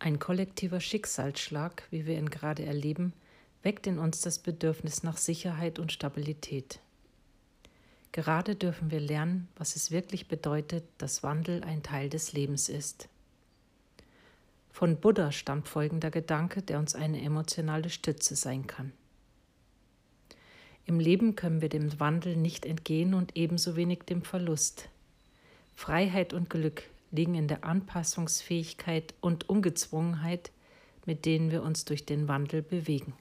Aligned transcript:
Ein 0.00 0.20
kollektiver 0.20 0.80
Schicksalsschlag, 0.80 1.82
wie 1.90 2.06
wir 2.06 2.16
ihn 2.16 2.30
gerade 2.30 2.64
erleben, 2.64 3.12
weckt 3.62 3.86
in 3.88 3.98
uns 3.98 4.20
das 4.20 4.38
Bedürfnis 4.38 5.02
nach 5.02 5.16
Sicherheit 5.16 5.78
und 5.78 5.90
Stabilität. 5.92 6.78
Gerade 8.12 8.54
dürfen 8.54 8.90
wir 8.90 9.00
lernen, 9.00 9.48
was 9.56 9.76
es 9.76 9.90
wirklich 9.90 10.28
bedeutet, 10.28 10.84
dass 10.98 11.22
Wandel 11.22 11.64
ein 11.64 11.82
Teil 11.82 12.08
des 12.08 12.32
Lebens 12.32 12.68
ist. 12.68 13.08
Von 14.70 14.96
Buddha 14.96 15.32
stammt 15.32 15.66
folgender 15.66 16.12
Gedanke, 16.12 16.62
der 16.62 16.78
uns 16.78 16.94
eine 16.94 17.20
emotionale 17.20 17.90
Stütze 17.90 18.36
sein 18.36 18.68
kann. 18.68 18.92
Im 20.86 21.00
Leben 21.00 21.34
können 21.34 21.60
wir 21.60 21.68
dem 21.68 21.98
Wandel 21.98 22.36
nicht 22.36 22.64
entgehen 22.64 23.12
und 23.12 23.36
ebenso 23.36 23.74
wenig 23.74 24.04
dem 24.04 24.22
Verlust. 24.22 24.88
Freiheit 25.74 26.32
und 26.32 26.48
Glück 26.48 26.84
liegen 27.10 27.34
in 27.34 27.48
der 27.48 27.64
Anpassungsfähigkeit 27.64 29.14
und 29.20 29.48
Ungezwungenheit, 29.48 30.50
mit 31.06 31.24
denen 31.24 31.50
wir 31.50 31.62
uns 31.62 31.84
durch 31.84 32.04
den 32.04 32.28
Wandel 32.28 32.62
bewegen. 32.62 33.14